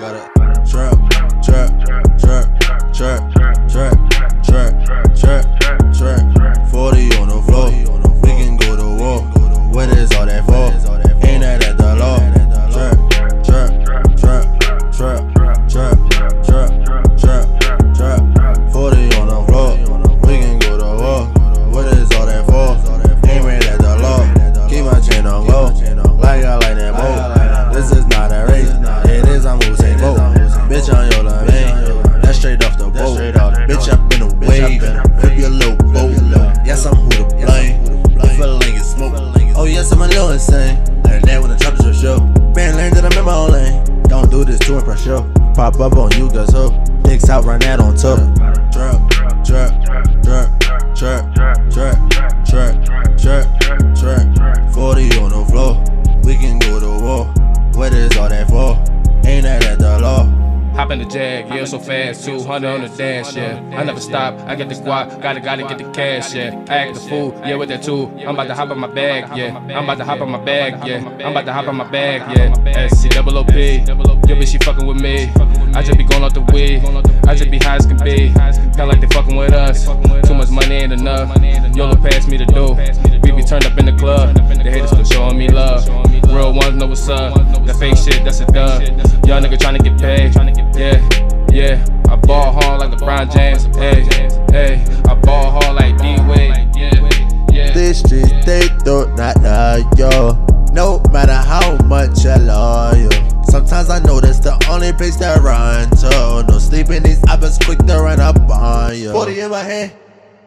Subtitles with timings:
[0.00, 0.31] Gotta.
[40.22, 40.78] Little insane.
[41.02, 42.20] Learned that when the drop is your show.
[42.54, 44.02] Been learned that I'm in my own lane.
[44.04, 45.18] Don't do this to impress you.
[45.54, 46.72] Pop up on you, guys hook.
[47.02, 48.18] Dicks out, run that on top.
[48.72, 49.10] Trap,
[49.44, 51.34] trap, trap, trap, trap,
[60.82, 63.62] Hop in the jag, yeah, so fast, 200 on the dash, yeah.
[63.70, 66.60] I never stop, I get the guap, gotta, gotta get the cash, yeah.
[66.68, 68.08] I act the fool, yeah, with that too.
[68.26, 69.56] I'm about to hop on my bag, yeah.
[69.58, 70.96] I'm about to hop on my bag, yeah.
[71.24, 72.88] I'm about to hop on my bag, yeah.
[72.88, 75.30] SC double OP, yeah, but she fucking with me.
[75.72, 76.82] I just be going off the weed,
[77.28, 78.32] I just be high as can be.
[78.32, 79.86] Kinda like they fucking with us.
[80.26, 81.30] Too much money ain't enough.
[81.76, 82.74] YOLO pass me the dough.
[83.22, 85.86] We be turned up in the club, the haters still showing me love.
[86.26, 87.34] Real ones know what's up.
[87.66, 88.82] That fake shit, that's a dub.
[89.28, 90.32] Y'all nigga tryna get paid.
[93.22, 93.76] LeBron James.
[93.76, 94.04] Hey,
[94.50, 94.84] hey.
[95.08, 96.70] I ball hard like D Wade.
[96.76, 97.72] Yeah, yeah.
[97.72, 100.46] These streets, they do not know yo.
[100.72, 103.10] No matter how much I love you.
[103.44, 106.44] Sometimes I know that's the only place to run to.
[106.50, 109.12] No sleeping, these others quick to run up on you.
[109.12, 109.92] 40 in my hand,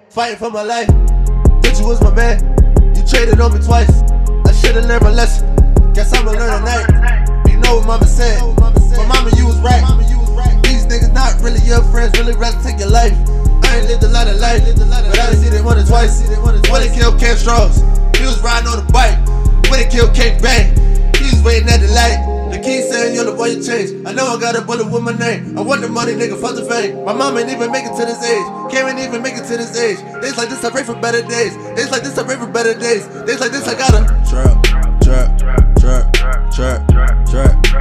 [0.09, 0.87] fighting for my life.
[1.61, 2.41] Bitch, you was my man.
[2.95, 4.01] You traded on me twice.
[4.45, 5.45] I should've learned my lesson.
[5.93, 7.45] Guess I'ma learn tonight.
[7.47, 8.41] You know what mama said.
[8.57, 9.29] My mama,
[11.45, 13.13] really your friends, really rather take your life.
[13.69, 16.25] I ain't lived a lot of life, but I done seen it more than twice.
[16.41, 17.85] When they killed Cam Strauss,
[18.17, 19.21] he was riding on a bike.
[19.69, 20.73] When they killed Kate Bang,
[21.21, 22.17] he was waiting at the light.
[22.49, 24.07] The key saying, yo, the boy you changed.
[24.07, 25.57] I know I got a bullet with my name.
[25.57, 27.05] I want the money, nigga, fuck the fame.
[27.05, 28.45] My mom ain't even make it to this age.
[28.71, 30.01] Can't even make it to this age.
[30.21, 31.53] Days like this, I pray for better days.
[31.77, 33.05] Days like this, I pray for better days.
[33.25, 34.63] Days like this, I gotta trap,
[35.01, 35.37] trap,
[35.77, 36.13] trap,
[36.53, 37.74] trap, trap, trap.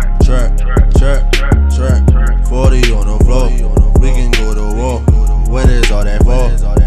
[6.35, 6.84] ball.